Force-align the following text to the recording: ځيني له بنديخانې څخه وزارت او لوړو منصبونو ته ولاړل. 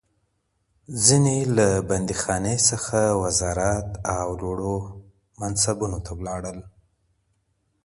ځيني 1.05 1.39
له 1.57 1.67
بنديخانې 1.89 2.55
څخه 2.69 2.99
وزارت 3.23 3.87
او 4.17 4.27
لوړو 4.41 4.77
منصبونو 5.39 5.97
ته 6.05 6.11
ولاړل. 6.19 6.59